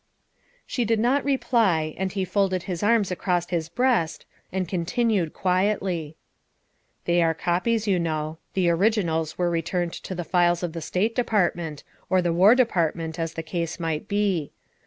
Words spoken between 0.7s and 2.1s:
did not reply,